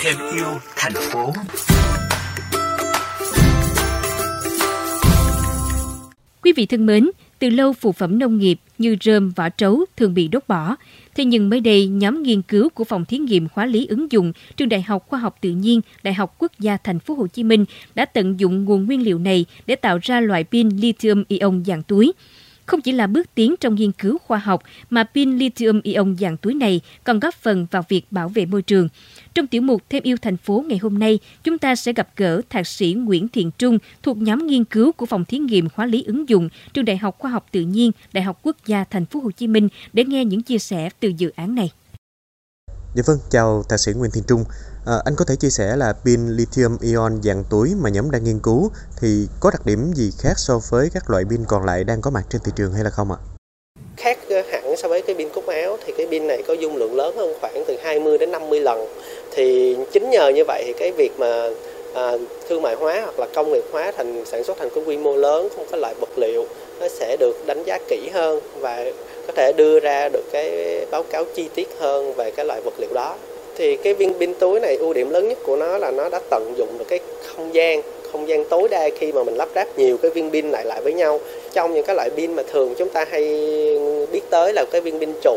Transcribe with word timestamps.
thêm 0.00 0.16
yêu 0.34 0.46
thành 0.76 0.92
phố 0.94 1.32
Quý 6.42 6.52
vị 6.56 6.66
thân 6.66 6.86
mến, 6.86 7.10
từ 7.38 7.50
lâu 7.50 7.72
phụ 7.72 7.92
phẩm 7.92 8.18
nông 8.18 8.38
nghiệp 8.38 8.60
như 8.78 8.96
rơm, 9.00 9.30
vỏ 9.30 9.48
trấu 9.48 9.84
thường 9.96 10.14
bị 10.14 10.28
đốt 10.28 10.42
bỏ. 10.48 10.76
Thế 11.14 11.24
nhưng 11.24 11.50
mới 11.50 11.60
đây, 11.60 11.86
nhóm 11.86 12.22
nghiên 12.22 12.42
cứu 12.42 12.68
của 12.68 12.84
Phòng 12.84 13.04
Thí 13.04 13.18
nghiệm 13.18 13.46
Hóa 13.52 13.66
lý 13.66 13.86
ứng 13.86 14.12
dụng 14.12 14.32
Trường 14.56 14.68
Đại 14.68 14.82
học 14.82 15.06
Khoa 15.08 15.18
học 15.18 15.38
Tự 15.40 15.50
nhiên, 15.50 15.80
Đại 16.02 16.14
học 16.14 16.34
Quốc 16.38 16.52
gia 16.58 16.76
Thành 16.76 16.98
phố 16.98 17.14
Hồ 17.14 17.26
Chí 17.26 17.44
Minh 17.44 17.64
đã 17.94 18.04
tận 18.04 18.40
dụng 18.40 18.64
nguồn 18.64 18.86
nguyên 18.86 19.02
liệu 19.02 19.18
này 19.18 19.44
để 19.66 19.76
tạo 19.76 19.98
ra 20.02 20.20
loại 20.20 20.44
pin 20.44 20.68
lithium 20.68 21.24
ion 21.28 21.64
dạng 21.64 21.82
túi. 21.82 22.12
Không 22.70 22.80
chỉ 22.80 22.92
là 22.92 23.06
bước 23.06 23.34
tiến 23.34 23.54
trong 23.60 23.74
nghiên 23.74 23.92
cứu 23.92 24.18
khoa 24.18 24.38
học 24.38 24.62
mà 24.90 25.04
pin 25.04 25.38
lithium 25.38 25.80
ion 25.80 26.16
dạng 26.20 26.36
túi 26.36 26.54
này 26.54 26.80
còn 27.04 27.20
góp 27.20 27.34
phần 27.34 27.66
vào 27.70 27.84
việc 27.88 28.06
bảo 28.10 28.28
vệ 28.28 28.46
môi 28.46 28.62
trường. 28.62 28.88
Trong 29.34 29.46
tiểu 29.46 29.62
mục 29.62 29.82
Thêm 29.90 30.02
yêu 30.02 30.16
thành 30.22 30.36
phố 30.36 30.64
ngày 30.68 30.78
hôm 30.78 30.98
nay, 30.98 31.18
chúng 31.44 31.58
ta 31.58 31.76
sẽ 31.76 31.92
gặp 31.92 32.08
gỡ 32.16 32.40
thạc 32.50 32.66
sĩ 32.66 32.92
Nguyễn 32.92 33.28
Thiện 33.28 33.50
Trung 33.58 33.78
thuộc 34.02 34.16
nhóm 34.16 34.46
nghiên 34.46 34.64
cứu 34.64 34.92
của 34.92 35.06
phòng 35.06 35.24
thí 35.24 35.38
nghiệm 35.38 35.68
hóa 35.74 35.86
lý 35.86 36.02
ứng 36.02 36.28
dụng 36.28 36.48
trường 36.72 36.84
Đại 36.84 36.96
học 36.96 37.18
Khoa 37.18 37.30
học 37.30 37.46
Tự 37.50 37.60
nhiên, 37.60 37.92
Đại 38.12 38.24
học 38.24 38.40
Quốc 38.42 38.56
gia 38.66 38.84
Thành 38.84 39.04
phố 39.04 39.20
Hồ 39.20 39.30
Chí 39.30 39.46
Minh 39.46 39.68
để 39.92 40.04
nghe 40.04 40.24
những 40.24 40.42
chia 40.42 40.58
sẻ 40.58 40.88
từ 41.00 41.12
dự 41.18 41.32
án 41.36 41.54
này. 41.54 41.70
Dạ 42.94 43.02
vâng, 43.06 43.18
chào 43.30 43.64
thạc 43.68 43.80
sĩ 43.80 43.92
Nguyễn 43.92 44.10
Thiện 44.10 44.24
Trung. 44.28 44.44
À, 44.86 44.94
anh 45.04 45.14
có 45.16 45.24
thể 45.28 45.36
chia 45.36 45.50
sẻ 45.50 45.76
là 45.76 45.92
pin 46.04 46.28
lithium 46.28 46.78
ion 46.80 47.20
dạng 47.22 47.44
túi 47.50 47.74
mà 47.82 47.90
nhóm 47.90 48.10
đang 48.10 48.24
nghiên 48.24 48.38
cứu 48.42 48.70
thì 49.00 49.26
có 49.40 49.50
đặc 49.50 49.66
điểm 49.66 49.92
gì 49.94 50.10
khác 50.18 50.32
so 50.36 50.60
với 50.70 50.88
các 50.94 51.10
loại 51.10 51.24
pin 51.30 51.44
còn 51.48 51.64
lại 51.64 51.84
đang 51.84 52.00
có 52.00 52.10
mặt 52.10 52.22
trên 52.30 52.40
thị 52.44 52.52
trường 52.56 52.72
hay 52.72 52.84
là 52.84 52.90
không 52.90 53.12
ạ? 53.12 53.18
Khác 53.96 54.18
ờ, 54.30 54.42
hẳn 54.52 54.76
so 54.76 54.88
với 54.88 55.02
cái 55.02 55.16
pin 55.16 55.28
cúc 55.34 55.46
áo 55.46 55.76
thì 55.86 55.92
cái 55.96 56.06
pin 56.10 56.26
này 56.26 56.42
có 56.48 56.54
dung 56.54 56.76
lượng 56.76 56.96
lớn 56.96 57.16
hơn 57.16 57.34
khoảng 57.40 57.64
từ 57.68 57.76
20 57.82 58.18
đến 58.18 58.30
50 58.30 58.60
lần. 58.60 58.86
Thì 59.32 59.76
chính 59.92 60.10
nhờ 60.10 60.28
như 60.28 60.44
vậy 60.46 60.62
thì 60.66 60.72
cái 60.78 60.92
việc 60.92 61.12
mà 61.18 61.48
à, 61.94 62.12
thương 62.48 62.62
mại 62.62 62.74
hóa 62.74 63.00
hoặc 63.04 63.18
là 63.18 63.26
công 63.34 63.52
nghiệp 63.52 63.64
hóa 63.72 63.92
thành 63.96 64.24
sản 64.26 64.44
xuất 64.44 64.58
thành 64.58 64.68
cái 64.74 64.84
quy 64.86 64.96
mô 64.96 65.16
lớn 65.16 65.48
không 65.56 65.66
có 65.70 65.76
loại 65.76 65.94
vật 66.00 66.18
liệu 66.18 66.46
nó 66.80 66.88
sẽ 66.88 67.16
được 67.20 67.46
đánh 67.46 67.62
giá 67.66 67.78
kỹ 67.88 68.10
hơn 68.12 68.40
và 68.60 68.84
có 69.26 69.32
thể 69.36 69.52
đưa 69.56 69.80
ra 69.80 70.08
được 70.08 70.24
cái 70.32 70.50
báo 70.90 71.02
cáo 71.02 71.24
chi 71.34 71.48
tiết 71.54 71.68
hơn 71.78 72.12
về 72.12 72.30
cái 72.30 72.46
loại 72.46 72.60
vật 72.64 72.74
liệu 72.78 72.90
đó. 72.94 73.14
Thì 73.56 73.76
cái 73.76 73.94
viên 73.94 74.14
pin 74.14 74.34
túi 74.34 74.60
này, 74.60 74.76
ưu 74.76 74.92
điểm 74.92 75.10
lớn 75.10 75.28
nhất 75.28 75.38
của 75.42 75.56
nó 75.56 75.78
là 75.78 75.90
nó 75.90 76.08
đã 76.08 76.20
tận 76.30 76.54
dụng 76.56 76.78
được 76.78 76.84
cái 76.88 76.98
không 77.26 77.54
gian 77.54 77.82
không 78.12 78.28
gian 78.28 78.44
tối 78.44 78.68
đa 78.68 78.88
khi 78.98 79.12
mà 79.12 79.22
mình 79.22 79.36
lắp 79.36 79.48
ráp 79.54 79.78
nhiều 79.78 79.96
cái 79.96 80.10
viên 80.10 80.30
pin 80.30 80.50
lại 80.50 80.64
lại 80.64 80.80
với 80.80 80.92
nhau. 80.92 81.20
Trong 81.52 81.74
những 81.74 81.84
cái 81.84 81.96
loại 81.96 82.10
pin 82.16 82.34
mà 82.34 82.42
thường 82.52 82.74
chúng 82.78 82.88
ta 82.88 83.06
hay 83.10 83.22
biết 84.12 84.20
tới 84.30 84.52
là 84.52 84.64
cái 84.70 84.80
viên 84.80 84.98
pin 84.98 85.12
trụ. 85.22 85.36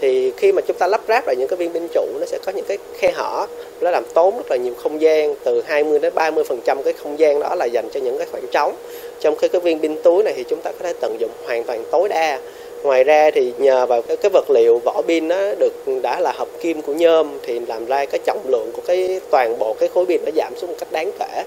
Thì 0.00 0.32
khi 0.36 0.52
mà 0.52 0.62
chúng 0.66 0.76
ta 0.76 0.86
lắp 0.86 1.00
ráp 1.08 1.26
lại 1.26 1.36
những 1.38 1.48
cái 1.48 1.56
viên 1.56 1.72
pin 1.72 1.88
trụ, 1.94 2.06
nó 2.20 2.26
sẽ 2.26 2.38
có 2.46 2.52
những 2.52 2.64
cái 2.68 2.78
khe 2.98 3.10
hở, 3.10 3.46
nó 3.80 3.90
làm 3.90 4.04
tốn 4.14 4.36
rất 4.36 4.50
là 4.50 4.56
nhiều 4.56 4.74
không 4.82 5.00
gian, 5.00 5.34
từ 5.44 5.62
20 5.66 5.98
đến 5.98 6.14
30 6.14 6.44
phần 6.44 6.60
trăm 6.64 6.82
cái 6.82 6.92
không 6.92 7.18
gian 7.18 7.40
đó 7.40 7.54
là 7.54 7.64
dành 7.64 7.88
cho 7.92 8.00
những 8.00 8.18
cái 8.18 8.26
khoảng 8.32 8.46
trống. 8.52 8.74
Trong 9.20 9.36
khi 9.36 9.48
cái 9.48 9.60
viên 9.60 9.78
pin 9.78 10.02
túi 10.02 10.22
này 10.22 10.32
thì 10.36 10.44
chúng 10.48 10.60
ta 10.60 10.72
có 10.72 10.78
thể 10.82 10.92
tận 11.00 11.16
dụng 11.20 11.30
hoàn 11.46 11.64
toàn 11.64 11.84
tối 11.90 12.08
đa 12.08 12.38
ngoài 12.82 13.04
ra 13.04 13.30
thì 13.34 13.52
nhờ 13.58 13.86
vào 13.86 14.02
cái, 14.02 14.16
cái 14.16 14.30
vật 14.30 14.50
liệu 14.50 14.78
vỏ 14.84 15.02
pin 15.08 15.28
nó 15.28 15.54
được 15.54 15.74
đã 16.02 16.20
là 16.20 16.32
hợp 16.32 16.48
kim 16.62 16.82
của 16.82 16.94
nhôm 16.94 17.38
thì 17.42 17.58
làm 17.58 17.86
ra 17.86 18.04
cái 18.06 18.20
trọng 18.26 18.48
lượng 18.48 18.70
của 18.76 18.82
cái 18.86 19.20
toàn 19.30 19.58
bộ 19.58 19.76
cái 19.80 19.88
khối 19.94 20.06
pin 20.06 20.24
nó 20.24 20.30
giảm 20.36 20.52
xuống 20.56 20.70
một 20.70 20.76
cách 20.80 20.92
đáng 20.92 21.10
kể 21.18 21.44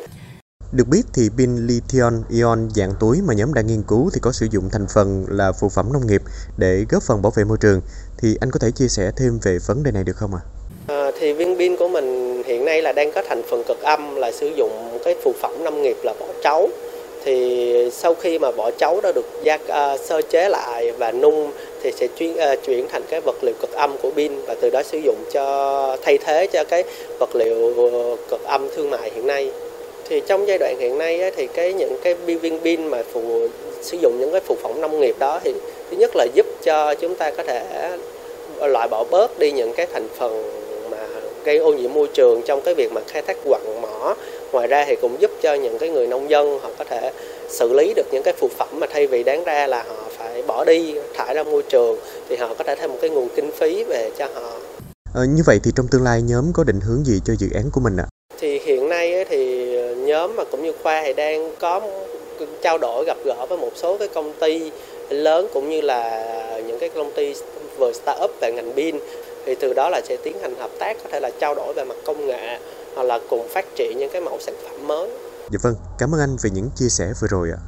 được 0.71 0.87
biết 0.87 1.01
thì 1.13 1.29
pin 1.37 1.67
lithium 1.67 2.23
ion 2.29 2.69
dạng 2.75 2.93
túi 2.99 3.17
mà 3.27 3.33
nhóm 3.33 3.53
đang 3.53 3.67
nghiên 3.67 3.83
cứu 3.87 4.09
thì 4.13 4.19
có 4.21 4.31
sử 4.31 4.47
dụng 4.51 4.69
thành 4.71 4.85
phần 4.93 5.25
là 5.29 5.51
phụ 5.51 5.69
phẩm 5.69 5.93
nông 5.93 6.07
nghiệp 6.07 6.21
để 6.57 6.85
góp 6.89 7.03
phần 7.03 7.21
bảo 7.21 7.31
vệ 7.35 7.43
môi 7.43 7.57
trường. 7.61 7.81
Thì 8.17 8.37
anh 8.41 8.51
có 8.51 8.59
thể 8.59 8.71
chia 8.71 8.87
sẻ 8.87 9.11
thêm 9.17 9.39
về 9.43 9.57
vấn 9.67 9.83
đề 9.83 9.91
này 9.91 10.03
được 10.03 10.15
không 10.15 10.31
ạ? 10.35 10.41
À? 10.87 10.95
À, 10.95 11.11
thì 11.19 11.33
viên 11.33 11.57
pin 11.57 11.75
của 11.75 11.87
mình 11.87 12.41
hiện 12.45 12.65
nay 12.65 12.81
là 12.81 12.91
đang 12.91 13.11
có 13.11 13.23
thành 13.29 13.41
phần 13.49 13.63
cực 13.67 13.81
âm 13.81 14.15
là 14.15 14.31
sử 14.31 14.47
dụng 14.47 14.99
cái 15.05 15.15
phụ 15.23 15.33
phẩm 15.41 15.63
nông 15.63 15.81
nghiệp 15.81 15.97
là 16.03 16.13
vỏ 16.19 16.25
trấu 16.43 16.69
thì 17.25 17.75
sau 17.91 18.13
khi 18.13 18.39
mà 18.39 18.51
vỏ 18.51 18.71
chấu 18.71 19.01
đã 19.01 19.11
được 19.11 19.25
gia 19.43 19.55
uh, 19.55 19.67
à, 19.67 19.97
sơ 19.97 20.21
chế 20.21 20.49
lại 20.49 20.91
và 20.91 21.11
nung 21.11 21.51
thì 21.83 21.91
sẽ 21.91 22.07
chuyển 22.07 22.33
uh, 22.33 22.39
à, 22.39 22.55
chuyển 22.55 22.87
thành 22.87 23.01
cái 23.09 23.21
vật 23.21 23.43
liệu 23.43 23.53
cực 23.61 23.71
âm 23.71 23.97
của 24.01 24.11
pin 24.11 24.31
và 24.47 24.55
từ 24.61 24.69
đó 24.69 24.83
sử 24.83 24.97
dụng 24.97 25.17
cho 25.31 25.97
thay 26.01 26.17
thế 26.17 26.47
cho 26.47 26.63
cái 26.63 26.83
vật 27.19 27.35
liệu 27.35 27.73
ờ, 27.91 28.15
cực 28.29 28.43
âm 28.43 28.67
thương 28.75 28.89
mại 28.89 29.11
hiện 29.15 29.27
nay. 29.27 29.51
Thì 30.09 30.21
trong 30.27 30.47
giai 30.47 30.57
đoạn 30.57 30.75
hiện 30.79 30.97
nay 30.97 31.21
ấy, 31.21 31.31
thì 31.31 31.47
cái 31.47 31.73
những 31.73 31.97
cái 32.03 32.13
viên 32.13 32.59
pin 32.59 32.87
mà 32.87 33.03
phụ 33.13 33.47
sử 33.81 33.97
dụng 33.97 34.19
những 34.19 34.31
cái 34.31 34.41
phụ 34.45 34.55
phẩm 34.63 34.81
nông 34.81 34.99
nghiệp 34.99 35.15
đó 35.19 35.39
thì 35.43 35.53
thứ 35.91 35.97
nhất 35.97 36.11
là 36.15 36.25
giúp 36.33 36.45
cho 36.63 36.95
chúng 36.95 37.15
ta 37.15 37.31
có 37.31 37.43
thể 37.43 37.89
loại 38.59 38.87
bỏ 38.87 39.03
bớt 39.11 39.39
đi 39.39 39.51
những 39.51 39.73
cái 39.73 39.85
thành 39.93 40.07
phần 40.17 40.61
gây 41.45 41.57
ô 41.57 41.73
nhiễm 41.73 41.93
môi 41.93 42.07
trường 42.13 42.41
trong 42.45 42.61
cái 42.61 42.75
việc 42.75 42.91
mà 42.91 43.01
khai 43.07 43.21
thác 43.21 43.37
quặng 43.43 43.81
mỏ 43.81 44.15
ngoài 44.51 44.67
ra 44.67 44.85
thì 44.87 44.95
cũng 45.01 45.21
giúp 45.21 45.31
cho 45.41 45.53
những 45.53 45.77
cái 45.77 45.89
người 45.89 46.07
nông 46.07 46.29
dân 46.29 46.59
họ 46.59 46.69
có 46.77 46.83
thể 46.83 47.11
xử 47.49 47.73
lý 47.73 47.93
được 47.95 48.05
những 48.11 48.23
cái 48.23 48.33
phụ 48.37 48.47
phẩm 48.57 48.67
mà 48.79 48.87
thay 48.89 49.07
vì 49.07 49.23
đáng 49.23 49.43
ra 49.43 49.67
là 49.67 49.83
họ 49.83 50.03
phải 50.17 50.43
bỏ 50.47 50.65
đi 50.65 50.95
thải 51.13 51.35
ra 51.35 51.43
môi 51.43 51.63
trường 51.69 51.97
thì 52.29 52.35
họ 52.35 52.53
có 52.57 52.63
thể 52.63 52.75
thêm 52.75 52.91
một 52.91 52.97
cái 53.01 53.09
nguồn 53.09 53.27
kinh 53.35 53.51
phí 53.51 53.83
về 53.83 54.11
cho 54.17 54.27
họ 54.33 54.51
à, 55.15 55.21
như 55.29 55.43
vậy 55.45 55.59
thì 55.63 55.71
trong 55.75 55.87
tương 55.87 56.03
lai 56.03 56.21
nhóm 56.21 56.53
có 56.53 56.63
định 56.63 56.79
hướng 56.81 57.05
gì 57.05 57.19
cho 57.25 57.33
dự 57.39 57.47
án 57.53 57.63
của 57.71 57.81
mình 57.81 57.97
ạ? 57.97 58.05
À? 58.07 58.11
Thì 58.39 58.59
hiện 58.59 58.89
nay 58.89 59.25
thì 59.29 59.71
nhóm 59.95 60.35
mà 60.35 60.43
cũng 60.43 60.63
như 60.63 60.73
khoa 60.83 61.03
thì 61.05 61.13
đang 61.13 61.51
có 61.59 61.81
trao 62.61 62.77
đổi 62.77 63.05
gặp 63.05 63.17
gỡ 63.25 63.45
với 63.49 63.57
một 63.57 63.71
số 63.75 63.97
cái 63.97 64.07
công 64.07 64.33
ty 64.39 64.71
lớn 65.09 65.47
cũng 65.53 65.69
như 65.69 65.81
là 65.81 66.61
những 66.67 66.79
cái 66.79 66.89
công 66.89 67.11
ty 67.15 67.33
vừa 67.77 67.91
startup 67.93 68.31
về 68.41 68.51
ngành 68.51 68.73
pin 68.75 68.95
thì 69.45 69.55
từ 69.55 69.73
đó 69.73 69.89
là 69.89 70.01
sẽ 70.05 70.17
tiến 70.23 70.39
hành 70.41 70.55
hợp 70.55 70.71
tác 70.79 70.97
có 71.03 71.09
thể 71.11 71.19
là 71.19 71.29
trao 71.39 71.55
đổi 71.55 71.73
về 71.73 71.83
mặt 71.83 71.95
công 72.05 72.25
nghệ 72.27 72.59
hoặc 72.95 73.03
là 73.03 73.19
cùng 73.29 73.47
phát 73.49 73.65
triển 73.75 73.97
những 73.97 74.09
cái 74.13 74.21
mẫu 74.21 74.37
sản 74.39 74.55
phẩm 74.63 74.87
mới. 74.87 75.09
Dạ 75.51 75.59
vâng, 75.61 75.75
cảm 75.97 76.15
ơn 76.15 76.19
anh 76.21 76.37
về 76.41 76.49
những 76.49 76.69
chia 76.75 76.89
sẻ 76.89 77.13
vừa 77.21 77.27
rồi 77.27 77.49
ạ. 77.51 77.61